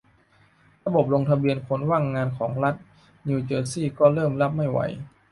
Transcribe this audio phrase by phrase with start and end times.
[0.85, 2.75] ระบบลงทะเบียนคนว่างงานของรัฐ
[3.27, 4.79] นิวเจอร์ซีย์ก็เริ่มรับไม่ไหว